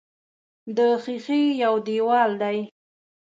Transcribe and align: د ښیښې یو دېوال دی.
د 0.75 0.79
ښیښې 1.03 1.41
یو 1.63 1.73
دېوال 1.87 2.31
دی. 2.41 2.57